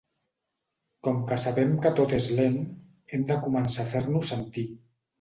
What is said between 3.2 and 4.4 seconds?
de començar a fer-nos